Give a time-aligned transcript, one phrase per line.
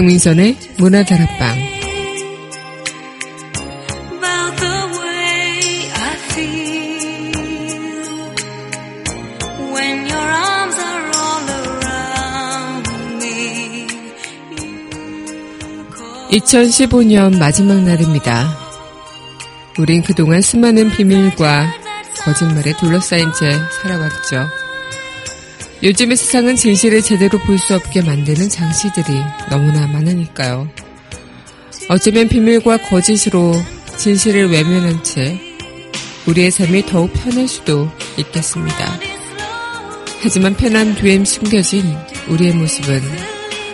[0.00, 1.58] 강민선의 문화다락방
[16.30, 18.56] (2015년) 마지막 날입니다.
[19.78, 21.74] 우린 그동안 수많은 비밀과
[22.24, 23.50] 거짓말에 둘러싸인 채
[23.82, 24.59] 살아왔죠.
[25.82, 30.68] 요즘의 세상은 진실을 제대로 볼 수 없게 만드는 장치들이 너무나 많으니까요.
[31.88, 33.54] 어쩌면 비밀과 거짓으로
[33.96, 35.40] 진실을 외면한 채
[36.26, 38.98] 우리의 삶이 더욱 편할 수도 있겠습니다.
[40.22, 41.96] 하지만 편한 뒤에 숨겨진
[42.28, 43.00] 우리의 모습은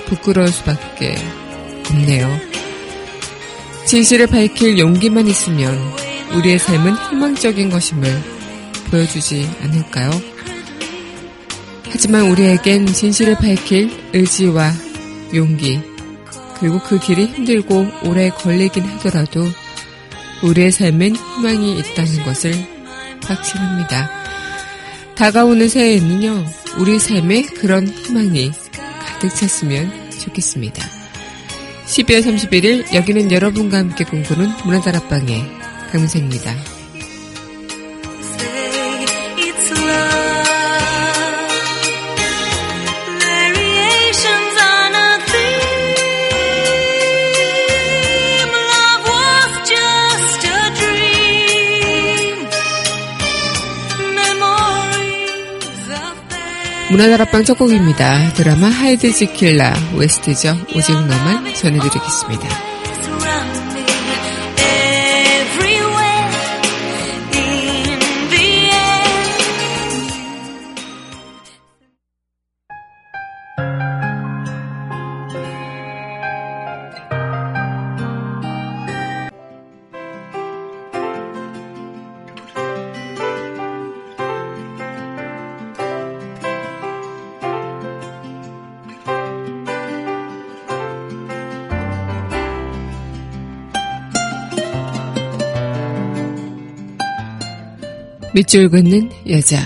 [0.06, 1.16] 부끄러울 수밖에
[1.91, 2.38] 없네요.
[3.86, 5.77] 진실을 밝힐 용기만 있으면
[6.34, 8.22] 우리의 삶은 희망적인 것임을
[8.91, 10.11] 보여주지 않을까요?
[11.91, 14.73] 하지만 우리에겐 진실을 밝힐 의지와
[15.34, 15.81] 용기,
[16.59, 19.45] 그리고 그 길이 힘들고 오래 걸리긴 하더라도
[20.43, 22.53] 우리의 삶엔 희망이 있다는 것을
[23.25, 24.11] 확신합니다.
[25.15, 26.45] 다가오는 새해에는요,
[26.78, 28.53] 우리 삶에 그런 희망이
[29.06, 30.87] 가득 찼으면 좋겠습니다.
[31.87, 35.43] 12월 31일 여기는 여러분과 함께 공부는 문화다락방의
[35.93, 36.75] 강민생입니다.
[56.91, 58.32] 문화다락방 첫 곡입니다.
[58.34, 60.56] 드라마 하이드 지킬 나 OST죠.
[60.74, 62.75] 오직 너만 전해드리겠습니다.
[98.36, 99.56] 밑줄 긋는 여자.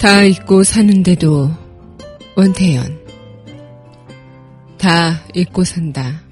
[0.00, 1.50] 다 잊고 사는데도
[2.36, 2.98] 원태연.
[4.78, 6.22] 다 잊고 산다.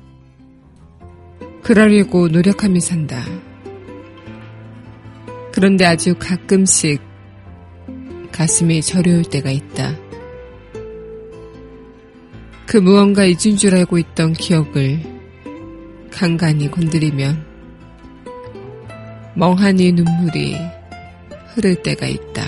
[1.63, 3.23] 그러려고 노력하며 산다.
[5.53, 7.03] 그런데 아주 가끔씩
[8.33, 10.04] 가슴이 저려올 때가 있다.
[12.67, 15.01] 그 무언가 잊은 줄 알고 있던 기억을
[16.11, 17.45] 간간히 건드리면
[19.35, 20.57] 멍하니 눈물이
[21.55, 22.45] 흐를 때가 있다.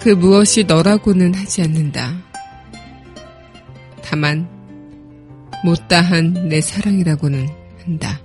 [0.00, 2.16] 그 무엇이 너라고는 하지 않는다.
[4.02, 4.48] 다만
[5.64, 7.48] 못다한 내 사랑이라고는
[7.84, 8.20] 한다.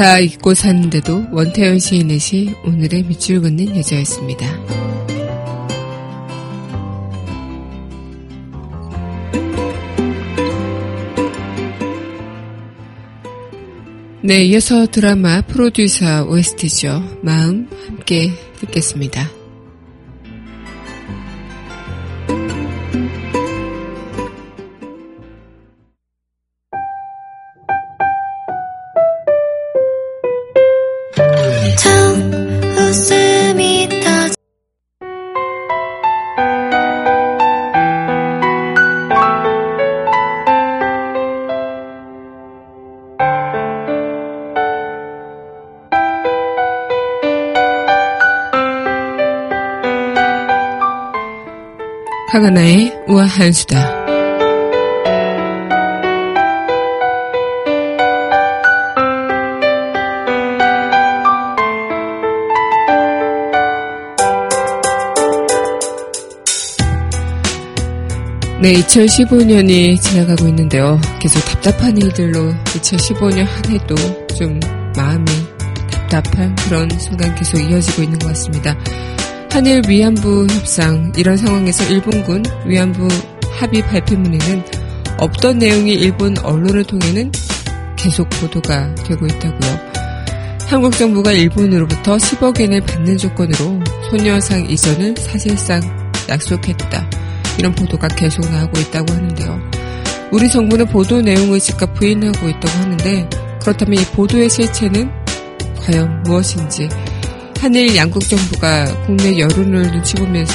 [0.00, 4.46] 다 잊고 사는데도 원태현 시인의 시 오늘의 밑줄 긋는 여자였습니다.
[14.22, 17.18] 네, 이어서 드라마 프로듀서 OST죠.
[17.22, 19.39] 마음 함께 듣겠습니다.
[52.30, 54.06] 강하나의 우아한 수다.
[68.62, 71.00] 네, 2015년이 지나가고 있는데요.
[71.20, 73.96] 계속 답답한 일들로 2015년 한 해도
[74.38, 74.60] 좀
[74.94, 75.26] 마음이
[75.90, 78.76] 답답한 그런 순간 계속 이어지고 있는 것 같습니다.
[79.50, 83.08] 한일 위안부 협상 이런 상황에서 일본군 위안부
[83.50, 84.64] 합의 발표문에는
[85.18, 87.32] 없던 내용이 일본 언론을 통해는
[87.96, 89.90] 계속 보도가 되고 있다고요.
[90.66, 95.80] 한국 정부가 일본으로부터 10억 엔을 받는 조건으로 소녀상 이전을 사실상
[96.28, 97.10] 약속했다.
[97.58, 99.60] 이런 보도가 계속 나오고 있다고 하는데요.
[100.30, 103.28] 우리 정부는 보도 내용을 즉각 부인하고 있다고 하는데
[103.60, 105.10] 그렇다면 이 보도의 실체는
[105.80, 106.88] 과연 무엇인지
[107.60, 110.54] 한일 양국 정부가 국내 여론을 눈치 보면서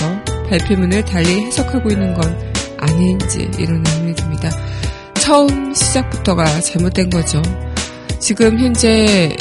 [0.49, 4.49] 발표문을 달리 해석하고 있는 건 아닌지 이런 의문이 듭니다.
[5.13, 7.43] 처음 시작부터가 잘못된 거죠.
[8.19, 9.35] 지금 현재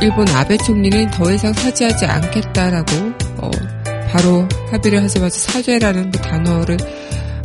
[0.00, 2.92] 일본 아베 총리는 더 이상 사죄하지 않겠다라고
[3.38, 3.50] 어,
[4.12, 6.76] 바로 합의를 하자마자 사죄라는 그 단어를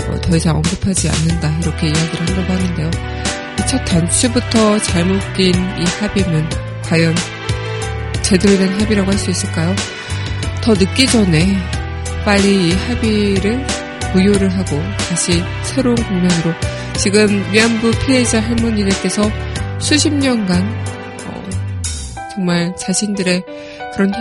[0.07, 2.91] 어, 더 이상 언급하지 않는다 이렇게 이야기를 한다고 하는데요.
[3.67, 6.47] 첫 단추부터 잘못 낀 이 합의문
[6.83, 7.15] 과연
[8.29, 9.75] 제대로 된 합의라고 할 수 있을까요?
[10.61, 11.57] 더 늦기 전에
[12.23, 13.65] 빨리 이 합의를
[14.13, 14.79] 무효를 하고
[15.09, 16.53] 다시 새로운 국면으로
[16.95, 19.23] 지금 위안부 피해자 할머니들께서
[19.79, 20.61] 수십 년간
[21.25, 21.49] 어,
[22.35, 23.43] 정말 자신들의
[23.95, 24.11] 그런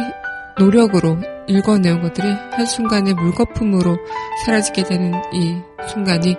[0.58, 3.98] 노력으로 읽어내온 것들이 한순간에 물거품으로
[4.46, 5.54] 사라지게 되는 이
[5.86, 6.34] 순간이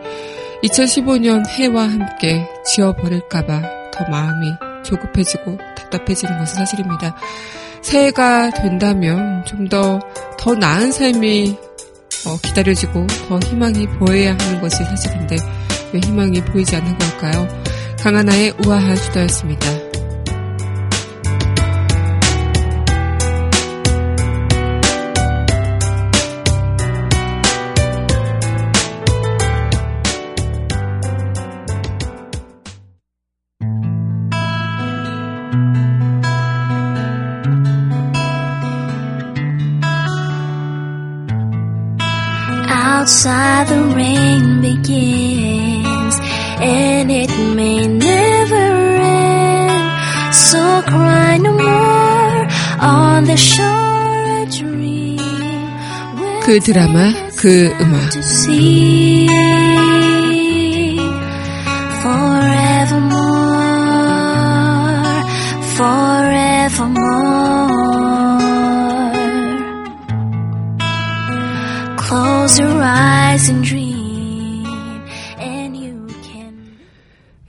[0.63, 3.61] 2015년 해와 함께 지워버릴까봐
[3.91, 4.47] 더 마음이
[4.83, 7.15] 조급해지고 답답해지는 것은 사실입니다.
[7.81, 11.57] 새해가 된다면 좀더더 나은 삶이
[12.27, 15.37] 어, 기다려지고 더 희망이 보여야 하는 것이 사실인데
[15.93, 17.47] 왜 희망이 보이지 않는 걸까요?
[17.99, 19.88] 강하나의 우아한 수다였습니다.
[44.88, 46.14] begins
[46.60, 48.66] and it may never
[48.96, 52.40] end so cry no more
[52.80, 55.20] on the shore dream
[56.44, 58.10] 그 드라마 그 음악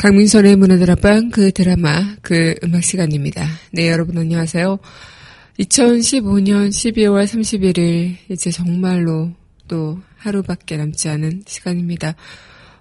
[0.01, 3.47] 강민선의 문화드라방 그 드라마 그 음악 시간입니다.
[3.75, 4.79] 네 여러분 안녕하세요.
[5.59, 9.33] 2015년 12월 31일 이제 정말로
[9.69, 12.15] 또 하루밖에 남지 않은 시간입니다.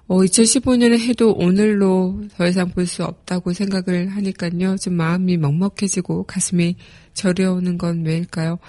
[0.07, 4.77] 어, 2015년에 해도 오늘로 더 이상 볼 수 없다고 생각을 하니까요.
[4.77, 6.77] 좀 마음이 먹먹해지고 가슴이
[7.13, 8.60] 저려오는 건 왜일까요?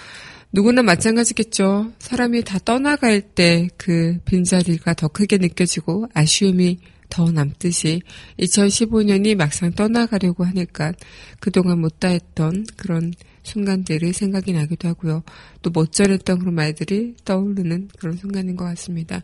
[0.53, 1.93] 누구나 마찬가지겠죠.
[2.01, 6.79] 사람이 다 떠나갈 때 그 빈자리가 더 크게 느껴지고 아쉬움이
[7.11, 8.01] 더 남듯이
[8.39, 10.93] 2015년이 막상 떠나가려고 하니까
[11.41, 13.13] 그동안 못다 했던 그런
[13.43, 15.23] 순간들이 생각이 나기도 하고요.
[15.63, 19.23] 또 못전했던 그런 말들이 떠오르는 그런 순간인 것 같습니다.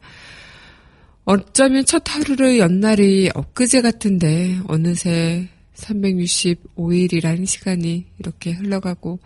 [1.25, 9.19] 어쩌면 첫 하루의 연날이 엊그제 같은데 어느새 365일이라는 시간이 이렇게 흘러가고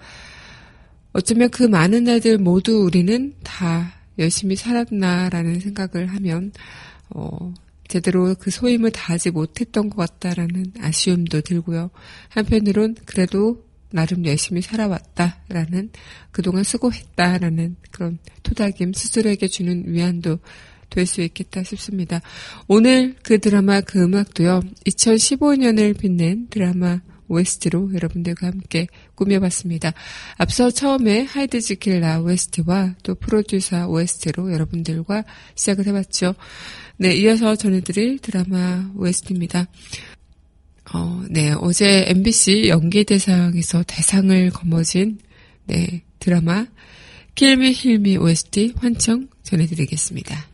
[1.13, 6.53] 어쩌면 그 많은 날들 모두 우리는 다 열심히 살았나라는 생각을 하면
[7.11, 7.53] 어,
[7.91, 11.91] 제대로 그 소임을 다하지 못했던 것 같다라는 아쉬움도 들고요.
[12.29, 15.91] 한편으론 그래도 나름 열심히 살아왔다라는
[16.31, 20.39] 그동안 수고했다라는 그런 토닥임 스스로에게 주는 위안도
[20.91, 22.21] 될 수 있겠다 싶습니다.
[22.67, 24.61] 오늘 그 드라마 그 음악도요.
[24.87, 27.01] 2015년을 빛낸 드라마
[27.31, 29.95] OST로 여러분들과 함께 꾸며봤습니다.
[30.37, 36.35] 앞서 처음에 하이드 지킬 나 OST와 또 프로듀사 OST로 여러분들과 시작을 해봤죠.
[36.99, 39.69] 네, 이어서 전해드릴 드라마 OST입니다.
[40.93, 45.19] 어, 네, 어제 MBC 연기대상에서 대상을 거머쥔,
[45.67, 46.67] 네, 드라마,
[47.37, 50.50] 킬미 힐미 OST 환청 전해드리겠습니다.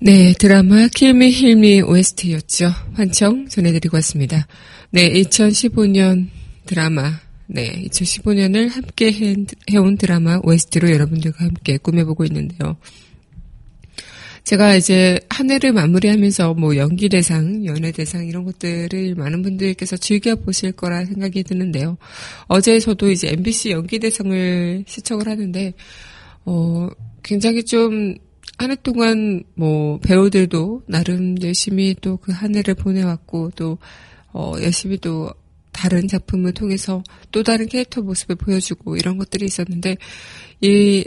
[0.00, 2.70] 네, 드라마 킬미 힐미 OST였죠.
[2.92, 4.46] 환청 전해드리고 왔습니다.
[4.90, 6.28] 네, 2015년
[6.66, 9.34] 드라마, 네, 2015년을 함께 해,
[9.72, 12.76] 해온 드라마 OST로 여러분들과 함께 꾸며보고 있는데요.
[14.44, 20.70] 제가 이제 한 해를 마무리하면서 뭐 연기 대상, 연예대상 이런 것들을 많은 분들께서 즐겨 보실
[20.70, 21.98] 거라 생각이 드는데요.
[22.46, 25.74] 어제 저도 이제 MBC 연기 대상을 시청을 하는데,
[26.44, 26.88] 어,
[27.24, 28.14] 굉장히 좀
[28.58, 33.78] 한 해 동안 뭐 배우들도 나름 열심히 또 그 한 해를 보내왔고 또
[34.32, 35.32] 어, 열심히 또
[35.72, 39.96] 다른 작품을 통해서 또 다른 캐릭터 모습을 보여주고 이런 것들이 있었는데
[40.60, 41.06] 이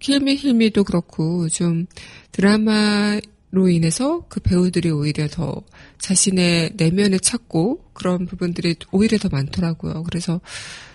[0.00, 1.86] 힐미 힐미도 그렇고 좀
[2.32, 5.62] 드라마로 인해서 그 배우들이 오히려 더
[5.98, 10.02] 자신의 내면을 찾고 그런 부분들이 오히려 더 많더라고요.
[10.02, 10.40] 그래서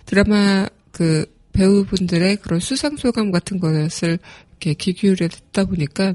[0.06, 1.26] 드라마 그
[1.58, 4.20] 배우분들의 그런 수상 소감 같은 것을
[4.52, 6.14] 이렇게 귀 기울여 듣다 보니까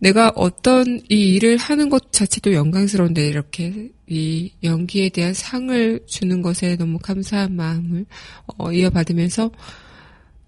[0.00, 6.76] 내가 어떤 이 일을 하는 것 자체도 영광스러운데 이렇게 이 연기에 대한 상을 주는 것에
[6.76, 8.04] 너무 감사한 마음을
[8.58, 9.50] 어, 이어받으면서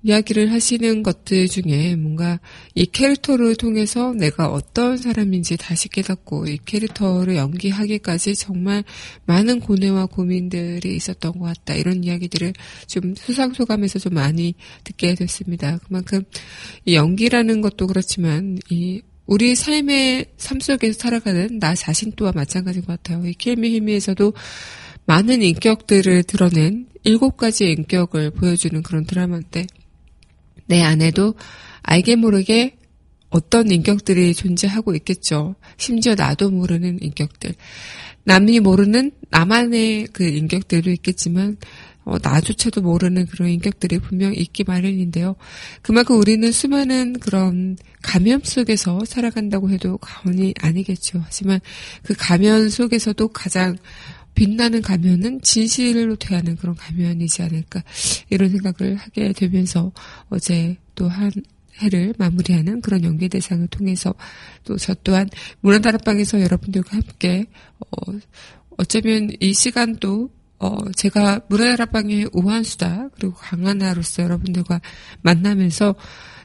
[0.03, 2.39] 이야기를 하시는 것들 중에 뭔가
[2.75, 8.85] 이 캐릭터를 통해서 내가 어떤 사람인지 다시 깨닫고 이 캐릭터를 연기하기까지 정말
[9.27, 11.75] 많은 고뇌와 고민들이 있었던 것 같다.
[11.75, 12.53] 이런 이야기들을
[12.87, 15.79] 좀 수상소감에서 좀 많이 듣게 됐습니다.
[15.79, 16.23] 그만큼
[16.85, 23.03] 이 연기라는 것도 그렇지만 이 우리 삶의 삶 속에서 살아가는 나 자신 또한 마찬가지인 것
[23.03, 23.27] 같아요.
[23.27, 24.33] 이 킬미 히미에서도
[25.07, 29.67] 많은 인격들을 드러낸 일곱 가지 인격을 보여주는 그런 드라마인데
[30.69, 31.35] 내 안에도
[31.83, 32.77] 알게 모르게
[33.31, 35.57] 어떤 인격들이 존재하고 있겠죠.
[35.77, 37.55] 심지어 나도 모르는 인격들.
[38.25, 41.57] 남이 모르는 나만의 그 인격들도 있겠지만
[42.05, 45.37] 어, 나조차도 모르는 그런 인격들이 분명 있기 마련인데요.
[45.83, 51.21] 그만큼 우리는 수많은 그런 가면 속에서 살아간다고 해도 과언이 아니겠죠.
[51.23, 51.61] 하지만
[52.03, 53.77] 그 가면 속에서도 가장
[54.39, 57.83] 빛나는 가면은 진실로 대하는 그런 가면이지 않을까
[58.31, 59.93] 이런 생각을 하게 되면서
[60.29, 61.31] 어제 또 한
[61.81, 64.15] 해를 마무리하는 그런 연계 대상을 통해서
[64.65, 65.29] 또 저 또한
[65.61, 67.47] 문화다락방에서 여러분들과 함께
[67.81, 68.13] 어,
[68.77, 70.31] 어쩌면 이 시간도
[70.61, 74.81] 어, 제가 문화다락방의 우한수다, 그리고 강하나로서 여러분들과
[75.23, 75.95] 만나면서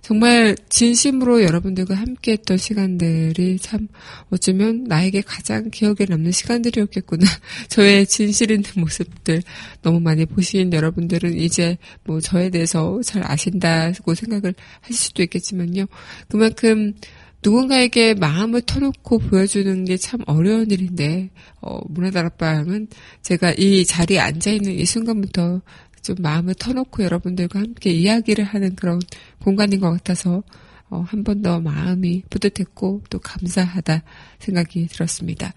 [0.04, 3.88] 정말 진심으로 여러분들과 함께 했던 시간들이 참
[4.30, 7.26] 어쩌면 나에게 가장 기억에 남는 시간들이었겠구나.
[7.70, 9.42] 저의 진실 있는 모습들
[9.82, 15.86] 너무 많이 보신 여러분들은 이제 뭐 저에 대해서 잘 아신다고 생각을 하실 수도 있겠지만요.
[16.28, 16.94] 그만큼
[17.42, 21.30] 누군가에게 마음을 터놓고 보여주는 게 참 어려운 일인데,
[21.62, 22.88] 어, 문화다락방은
[23.22, 25.62] 제가 이 자리에 앉아 있는 이 순간부터
[26.04, 29.00] 좀 마음을 터놓고 여러분들과 함께 이야기를 하는 그런
[29.42, 30.44] 공간인 것 같아서,
[30.90, 34.04] 어, 한 번 더 마음이 뿌듯했고 또 감사하다
[34.40, 35.54] 생각이 들었습니다.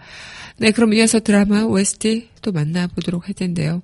[0.59, 3.83] 네, 그럼 이어서 드라마 OST 또 만나보도록 할 텐데요.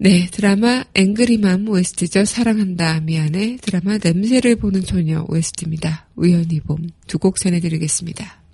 [0.00, 2.24] 네, 드라마 앵그리맘 OST죠.
[2.24, 6.08] 사랑한다 미안해 드라마 냄새를 보는 소녀 OST입니다.
[6.16, 8.47] 우연히 봄 두 곡 전해드리겠습니다.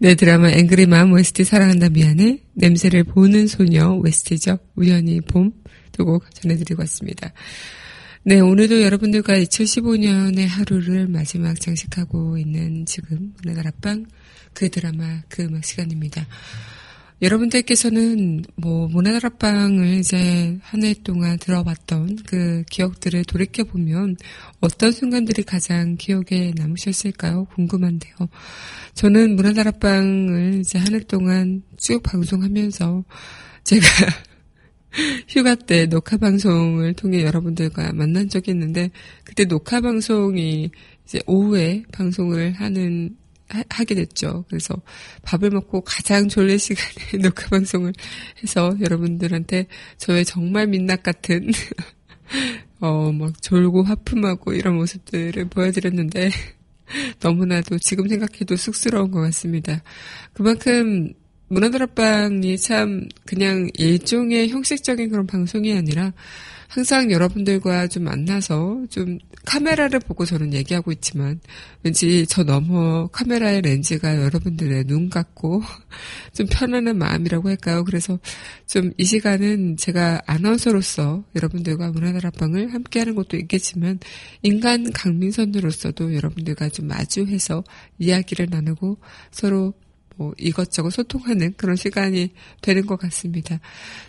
[0.00, 4.58] 네, 드라마 앵그리맘 OST 사랑한다 미안해 냄새를 보는 소녀 OST죠.
[4.76, 5.52] 우연히 봄
[5.92, 7.32] 두 곡 전해드리고 왔습니다.
[8.22, 14.06] 네, 오늘도 여러분들과 2015년의 하루를 마지막 장식하고 있는 지금 문화다락방
[14.54, 16.24] 그 드라마 그 음악 시간입니다.
[17.20, 24.16] 여러분들께서는 뭐 문화다락방을 이제 한 해 동안 들어봤던 그 기억들을 돌이켜 보면
[24.60, 27.46] 어떤 순간들이 가장 기억에 남으셨을까요?
[27.46, 28.14] 궁금한데요.
[28.94, 33.04] 저는 문화다락방을 이제 한 해 동안 쭉 방송하면서
[33.64, 33.86] 제가
[35.28, 38.90] 휴가 때 녹화 방송을 통해 여러분들과 만난 적이 있는데
[39.24, 40.70] 그때 녹화 방송이
[41.04, 43.16] 이제 오후에 방송을 하는
[43.48, 44.44] 하, 게 됐죠.
[44.48, 44.74] 그래서
[45.22, 47.92] 밥을 먹고 가장 졸린 시간에 녹화 방송을
[48.42, 51.50] 해서 여러분들한테 저의 정말 민낯 같은
[52.80, 56.30] 어 막 졸고 하품하고 이런 모습들을 보여드렸는데
[57.20, 59.82] 너무나도 지금 생각해도 쑥스러운 것 같습니다.
[60.32, 61.12] 그만큼
[61.48, 66.12] 문화다락방이 참 그냥 일종의 형식적인 그런 방송이 아니라
[66.68, 71.40] 항상 여러분들과 좀 만나서 좀 카메라를 보고 저는 얘기하고 있지만
[71.82, 75.62] 왠지 저 너머 카메라의 렌즈가 여러분들의 눈 같고
[76.34, 77.84] 좀 편안한 마음이라고 할까요?
[77.84, 78.18] 그래서
[78.66, 84.00] 좀 이 시간은 제가 아나운서로서 여러분들과 문화다락방을 함께하는 것도 있겠지만
[84.42, 87.62] 인간 강민선으로서도 여러분들과 좀 마주해서
[87.98, 88.98] 이야기를 나누고
[89.30, 89.72] 서로
[90.18, 93.60] 뭐 이것저것 소통하는 그런 시간이 되는 것 같습니다.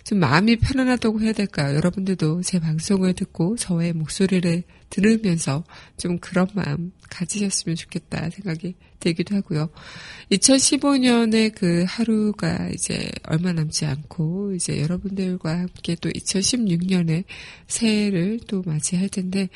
[0.04, 1.76] 좀 마음이 편안하다고 해야 될까요?
[1.76, 5.64] 여러분들도 제 방송을 듣고 저의 목소리를 들으면서
[5.98, 9.70] 좀 그런 마음 가지셨으면 좋겠다 생각이 들기도 하고요.
[10.32, 17.24] 2015년의 그 하루가 이제 얼마 남지 않고 이제 여러분들과 함께 또 2016년의
[17.68, 19.48] 새해를 또 맞이할 텐데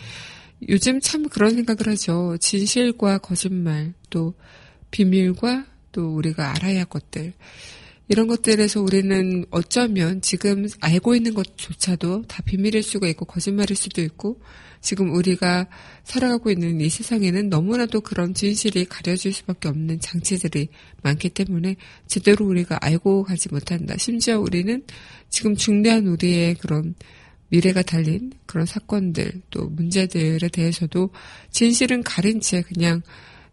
[0.69, 2.37] 요즘 참 그런 생각을 하죠.
[2.39, 4.35] 진실과 거짓말 또
[4.91, 7.31] 비밀과 또 우리가 알아야 할 것들.
[8.09, 14.41] 이런 것들에서 우리는 어쩌면 지금 알고 있는 것조차도 다 비밀일 수가 있고 거짓말일 수도 있고
[14.81, 15.67] 지금 우리가
[16.03, 20.67] 살아가고 있는 이 세상에는 너무나도 그런 진실이 가려질 수밖에 없는 장치들이
[21.01, 23.95] 많기 때문에 제대로 우리가 알고 가지 못한다.
[23.97, 24.83] 심지어 우리는
[25.29, 26.95] 지금 중대한 우리의 그런
[27.47, 31.11] 미래가 달린 그런 사건들 또 문제들에 대해서도
[31.51, 33.01] 진실은 가린 채 그냥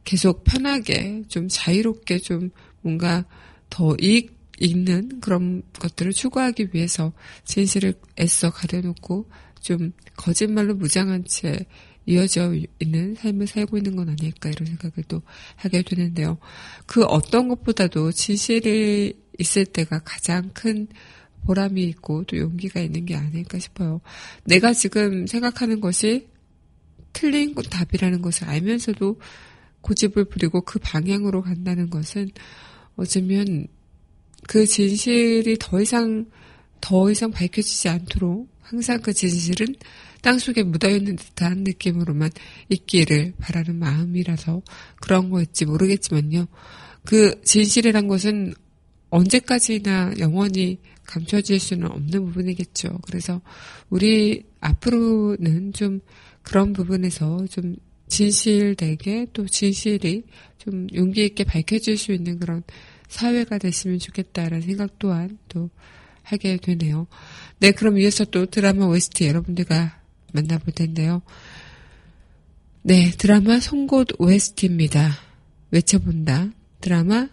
[0.04, 2.50] 계속 편하게 좀 자유롭게 좀
[2.82, 3.24] 뭔가
[3.68, 7.12] 더 이익 있는 그런 것들을 추구하기 위해서
[7.44, 9.28] 진실을 애써 가려놓고
[9.60, 11.66] 좀 거짓말로 무장한 채
[12.06, 15.22] 이어져 있는 삶을 살고 있는 건 아닐까 이런 생각을 또
[15.56, 16.38] 하게 되는데요.
[16.86, 20.88] 그 어떤 것보다도 진실이 있을 때가 가장 큰
[21.46, 24.00] 보람이 있고 또 용기가 있는 게 아닐까 싶어요.
[24.44, 26.28] 내가 지금 생각하는 것이
[27.12, 29.18] 틀린 답이라는 것을 알면서도
[29.80, 32.30] 고집을 부리고 그 방향으로 간다는 것은
[32.96, 33.66] 어쩌면
[34.46, 36.26] 그 진실이 더 이상
[36.80, 39.66] 더 이상 밝혀지지 않도록 항상 그 진실은
[40.22, 42.30] 땅속에 묻어있는 듯한 느낌으로만
[42.68, 44.62] 있기를 바라는 마음이라서
[45.00, 46.46] 그런 거였지 모르겠지만요.
[47.04, 48.54] 그 진실이란 것은
[49.08, 53.00] 언제까지나 영원히 감춰질 수는 없는 부분이겠죠.
[53.02, 53.40] 그래서
[53.88, 56.00] 우리 앞으로는 좀
[56.42, 57.76] 그런 부분에서 좀
[58.10, 60.24] 진실되게 또 진실이
[60.58, 62.62] 좀 용기 있게 밝혀질 수 있는 그런
[63.08, 65.70] 사회가 됐으면 좋겠다라는 생각 또한 또
[66.22, 67.06] 하게 되네요.
[67.58, 70.00] 네, 그럼 이어서 또 드라마 OST 여러분들과
[70.32, 71.22] 만나볼 텐데요.
[72.82, 75.18] 네, 드라마 송곳 OST입니다.
[75.70, 76.50] 외쳐본다.
[76.80, 77.28] 드라마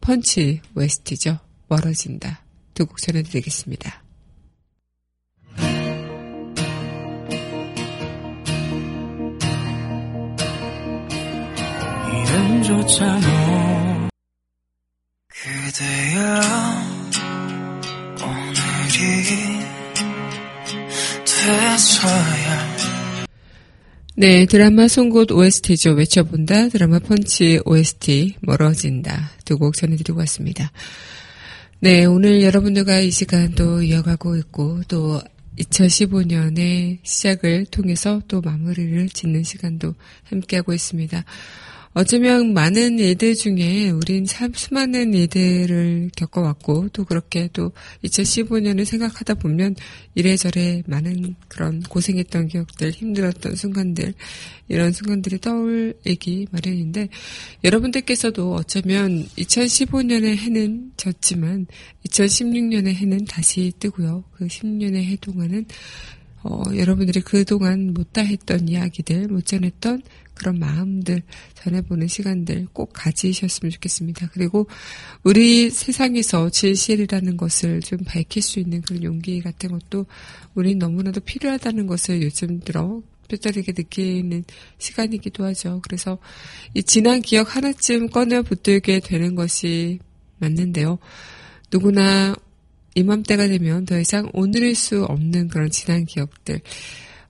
[0.00, 1.38] 펀치 OST죠.
[1.68, 2.44] 멀어진다.
[2.74, 4.09] 두 곡 전해드리겠습니다.
[12.40, 14.08] 모
[15.28, 16.40] 그대여
[24.16, 25.92] 네, 드라마 송곳 OST죠.
[25.92, 26.68] 외쳐본다.
[26.68, 29.30] 드라마 펀치 OST 멀어진다.
[29.44, 30.70] 두 곡 전해드리고 왔습니다.
[31.80, 35.20] 네, 오늘 여러분들과 이 시간도 이어가고 있고 또
[35.58, 41.24] 2015년의 시작을 통해서 또 마무리를 짓는 시간도 함께하고 있습니다.
[41.92, 47.72] 어쩌면 많은 일들 중에 우린 참 수많은 일들을 겪어왔고 또 그렇게 또
[48.04, 49.74] 2015년을 생각하다 보면
[50.14, 54.14] 이래저래 많은 그런 고생했던 기억들, 힘들었던 순간들
[54.68, 57.08] 이런 순간들이 떠올리기 마련인데
[57.64, 61.66] 여러분들께서도 어쩌면 2015년의 해는 졌지만
[62.06, 64.22] 2016년의 해는 다시 뜨고요.
[64.36, 65.66] 그 10년의 해 동안은
[66.42, 70.02] 어, 여러분들이 그동안 못다 했던 이야기들, 못 전했던
[70.34, 71.22] 그런 마음들
[71.54, 74.30] 전해보는 시간들 꼭 가지셨으면 좋겠습니다.
[74.32, 74.66] 그리고
[75.22, 80.06] 우리 세상에서 진실이라는 것을 좀 밝힐 수 있는 그런 용기 같은 것도
[80.54, 84.44] 우리 너무나도 필요하다는 것을 요즘 들어 뼈저리게 느끼는
[84.78, 85.80] 시간이기도 하죠.
[85.82, 86.18] 그래서
[86.74, 89.98] 이 지난 기억 하나쯤 꺼내 붙들게 되는 것이
[90.38, 90.98] 맞는데요.
[91.70, 92.34] 누구나
[92.94, 96.60] 이맘때가 되면 더 이상 오늘일 수 없는 그런 지난 기억들.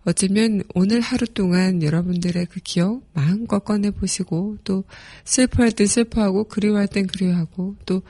[0.05, 4.85] 어쩌면 오늘 하루 동안 여러분들의 그 기억 마음껏 꺼내보시고 또
[5.25, 8.03] 슬퍼할 땐 슬퍼하고 그리워할 땐 그리워하고 또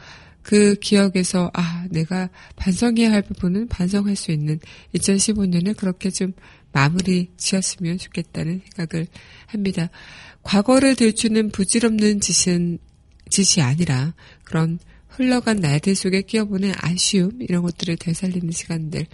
[0.42, 4.58] 그 기억에서 아 내가 반성해야 할 부분은 반성할 수 있는
[4.94, 6.32] 2015년을 그렇게 좀
[6.72, 9.06] 마무리 지었으면 좋겠다는 생각을
[9.46, 9.90] 합니다.
[10.42, 12.78] 과거를 들추는 부질없는 짓은
[13.28, 14.78] 짓이 아니라 그런
[15.20, 19.06] 흘러간 날들 속에 끼어보는 아쉬움 이런 것들을 되살리는 시간들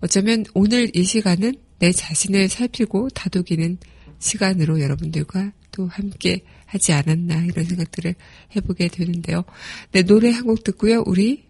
[0.00, 3.78] 어쩌면 오늘 이 시간은 내 자신을 살피고 다독이는
[4.20, 8.14] 시간으로 여러분들과 또 함께 하지 않았나 이런 생각들을
[8.54, 9.44] 해보게 되는데요.
[9.90, 11.02] 네, 노래 한 곡 듣고요.
[11.06, 11.44] 우리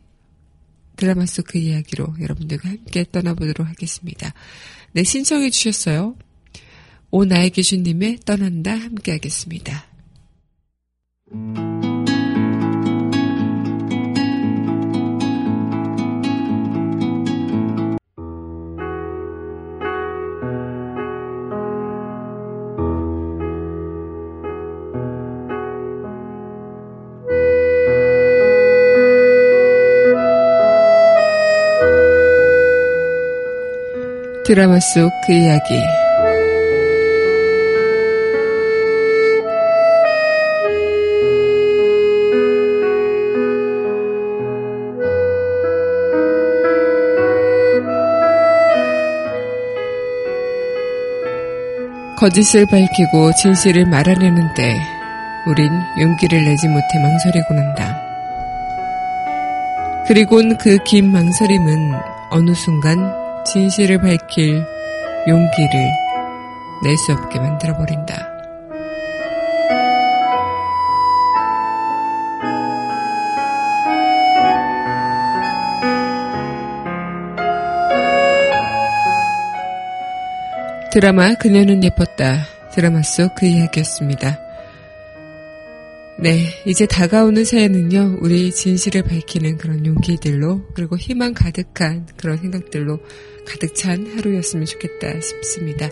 [0.97, 4.33] 드라마 속 그 이야기로 여러분들과 함께 떠나보도록 하겠습니다.
[4.93, 6.17] 네, 신청해 주셨어요.
[7.11, 9.87] 오 나의 기준님의 떠난다 함께 하겠습니다.
[34.45, 35.75] 드라마 속 그 이야기.
[52.17, 54.77] 거짓을 밝히고 진실을 말하려는데
[55.47, 58.01] 우린 용기를 내지 못해 망설이고 난다.
[60.07, 61.93] 그리곤 그 긴 망설임은
[62.31, 64.65] 어느 순간 진실을 밝힐
[65.29, 65.91] 용기를
[66.83, 68.33] 낼 수 없게 만들어버린다.
[80.91, 82.47] 드라마 그녀는 예뻤다.
[82.73, 84.41] 드라마 속 그 이야기였습니다.
[86.21, 93.01] 네, 이제 다가오는 새해는요, 우리 진실을 밝히는 그런 용기들로, 그리고 희망 가득한 그런 생각들로
[93.47, 95.89] 가득 찬 하루였으면 좋겠다 싶습니다.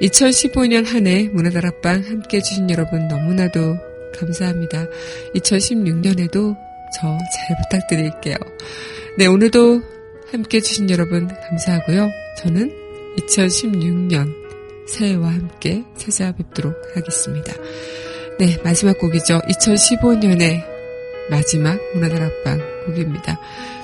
[0.00, 3.76] 2015년 한 해 문화다락방 함께 해주신 여러분 너무나도
[4.18, 4.86] 감사합니다.
[5.34, 6.56] 2016년에도
[6.94, 8.36] 저 잘 부탁드릴게요.
[9.18, 9.82] 네, 오늘도
[10.30, 12.08] 함께 해주신 여러분 감사하고요.
[12.38, 12.72] 저는
[13.18, 14.32] 2016년
[14.86, 17.52] 새해와 함께 찾아뵙도록 하겠습니다.
[18.38, 19.40] 네, 마지막 곡이죠.
[19.48, 20.62] 2015년의
[21.30, 23.38] 마지막 문화다락방 곡입니다.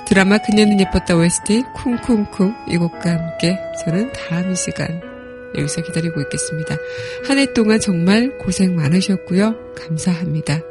[0.07, 5.01] 드라마 그녀는 예뻤다 OST 쿵쿵쿵 이 곡과 함께 저는 다음 이 시간
[5.57, 6.75] 여기서 기다리고 있겠습니다.
[7.27, 9.55] 한 해 동안 정말 고생 많으셨고요.
[9.75, 10.61] 감사합니다.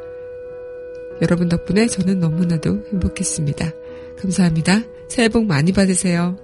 [1.21, 3.71] 여러분 덕분에 저는 너무나도 행복했습니다.
[4.19, 4.81] 감사합니다.
[5.07, 6.37] 새해 복 많이 받으세요.